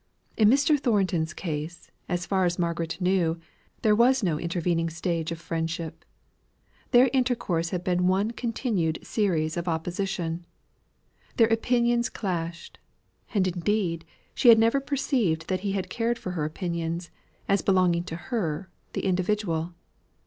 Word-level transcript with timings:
In 0.35 0.49
Mr. 0.49 0.79
Thornton's 0.79 1.31
case, 1.31 1.91
as 2.09 2.25
far 2.25 2.43
as 2.45 2.57
Margaret 2.57 2.99
knew, 2.99 3.39
there 3.83 3.93
was 3.95 4.23
no 4.23 4.39
intervening 4.39 4.89
stage 4.89 5.31
of 5.31 5.39
friendship. 5.39 6.03
Their 6.89 7.11
intercourse 7.13 7.69
had 7.69 7.83
been 7.83 8.07
one 8.07 8.31
continued 8.31 8.97
series 9.05 9.57
of 9.57 9.67
opposition. 9.67 10.43
Their 11.37 11.49
opinions 11.53 12.09
clashed; 12.09 12.79
and 13.35 13.47
indeed, 13.47 14.03
she 14.33 14.49
had 14.49 14.57
never 14.57 14.79
perceived 14.79 15.47
that 15.49 15.59
he 15.59 15.73
had 15.73 15.87
cared 15.87 16.17
for 16.17 16.31
her 16.31 16.45
opinions, 16.45 17.11
as 17.47 17.61
belonging 17.61 18.03
to 18.05 18.15
her, 18.15 18.71
the 18.93 19.05
individual. 19.05 19.75